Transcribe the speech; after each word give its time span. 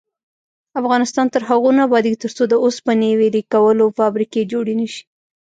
افغانستان 0.81 1.25
تر 1.33 1.41
هغو 1.49 1.69
نه 1.77 1.81
ابادیږي، 1.87 2.21
ترڅو 2.23 2.43
د 2.47 2.53
اوسپنې 2.65 3.09
ویلې 3.19 3.41
کولو 3.53 3.85
فابریکې 3.97 4.41
جوړې 4.51 4.73
نشي. 4.81 5.03